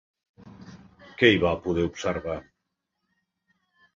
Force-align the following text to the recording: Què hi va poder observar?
Què 1.19 1.29
hi 1.33 1.41
va 1.43 1.51
poder 1.67 1.85
observar? 1.89 2.39